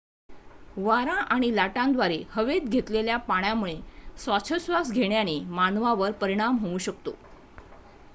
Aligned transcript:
वारा 0.77 1.13
आणि 1.31 1.55
लाटांद्वारे 1.55 2.17
हवेत 2.31 2.61
घेतलेल्या 2.61 3.17
पाण्यामुळे 3.19 3.75
श्वासोच्छवास 4.23 4.91
घेण्याने 4.91 5.39
मानवावर 5.49 6.11
परिणाम 6.11 6.57
होऊ 6.57 6.77
शकतो 6.77 7.15